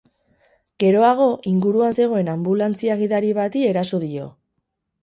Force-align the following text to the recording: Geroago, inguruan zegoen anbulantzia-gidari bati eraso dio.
Geroago, 0.83 1.27
inguruan 1.51 1.99
zegoen 2.01 2.33
anbulantzia-gidari 2.35 3.33
bati 3.43 3.67
eraso 3.75 4.03
dio. 4.09 4.29